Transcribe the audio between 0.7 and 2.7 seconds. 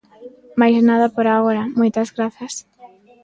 nada por agora, moitas grazas.